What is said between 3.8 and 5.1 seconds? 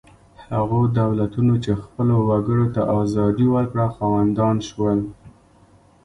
خاوندان شول.